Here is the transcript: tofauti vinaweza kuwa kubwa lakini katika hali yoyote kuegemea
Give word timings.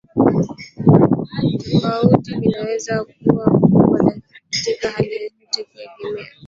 tofauti 1.63 2.33
vinaweza 2.39 3.05
kuwa 3.05 3.45
kubwa 3.49 3.99
lakini 4.03 4.21
katika 4.51 4.89
hali 4.89 5.15
yoyote 5.15 5.63
kuegemea 5.73 6.25